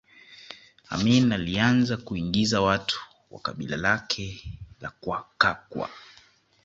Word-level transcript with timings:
Amin 0.89 1.31
alianza 1.31 1.97
kuingiza 1.97 2.61
watu 2.61 2.99
wa 3.31 3.39
kabila 3.39 3.77
lake 3.77 4.43
la 4.81 4.91
Kakwa 5.37 5.89